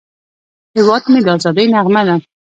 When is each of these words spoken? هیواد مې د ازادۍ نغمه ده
هیواد 0.75 1.03
مې 1.11 1.19
د 1.25 1.27
ازادۍ 1.35 1.65
نغمه 1.73 2.01
ده 2.07 2.15